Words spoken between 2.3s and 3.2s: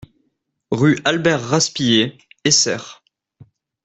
Essert